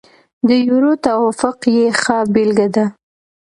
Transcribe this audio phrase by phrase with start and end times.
[0.47, 2.85] د یورو توافق یې ښه بېلګه ده.